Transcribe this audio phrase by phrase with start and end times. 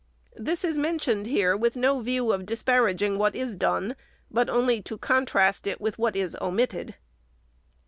[0.35, 3.95] This is mentioned here with no view of disparaging what is done,
[4.31, 6.95] but only to contrast it with what is omitted.